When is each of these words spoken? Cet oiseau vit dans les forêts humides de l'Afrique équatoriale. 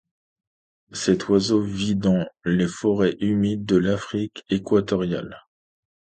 Cet 0.93 1.29
oiseau 1.29 1.61
vit 1.61 1.93
dans 1.95 2.25
les 2.43 2.67
forêts 2.67 3.17
humides 3.19 3.65
de 3.67 3.75
l'Afrique 3.75 4.43
équatoriale. 4.49 5.45